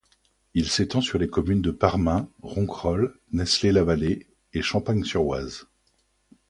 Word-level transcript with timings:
Il 0.55 0.67
s'étend 0.67 0.99
sur 0.99 1.19
les 1.19 1.27
communes 1.29 1.61
de 1.61 1.69
Parmain, 1.69 2.27
Ronquerolles, 2.41 3.13
Nesles-la-Vallée 3.33 4.25
et 4.51 4.63
Champagne-sur-Oise. 4.63 5.67